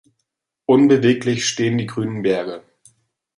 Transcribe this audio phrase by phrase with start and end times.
[0.65, 2.63] Unbeweglich stehen die grünen Berge.